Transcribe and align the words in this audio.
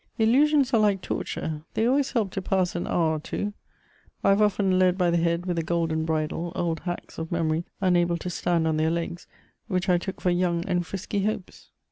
Illusions 0.17 0.73
are 0.73 0.79
like 0.79 0.99
torture: 1.03 1.61
they 1.75 1.85
always 1.85 2.13
help 2.13 2.31
to 2.31 2.41
pass 2.41 2.73
an 2.73 2.87
hour 2.87 3.17
or 3.17 3.19
two. 3.19 3.53
I 4.23 4.29
have 4.29 4.41
often 4.41 4.79
led 4.79 4.97
by 4.97 5.11
the 5.11 5.17
head, 5.17 5.45
with 5.45 5.59
a 5.59 5.63
golden 5.63 6.05
bridle, 6.05 6.51
old 6.55 6.79
hacks 6.79 7.19
of 7.19 7.31
memory 7.31 7.65
unable 7.81 8.17
to 8.17 8.29
stand 8.31 8.67
on 8.67 8.77
their 8.77 8.89
legs, 8.89 9.27
which 9.67 9.89
I 9.89 9.99
took 9.99 10.19
for 10.19 10.31
young 10.31 10.67
and 10.67 10.83
frisky 10.87 11.23
hopes. 11.25 11.69